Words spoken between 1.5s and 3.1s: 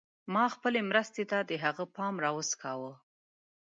هغه پام راوڅکاوه.